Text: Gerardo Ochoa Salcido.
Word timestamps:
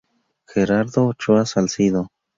Gerardo 0.49 1.09
Ochoa 1.09 1.45
Salcido. 1.45 2.07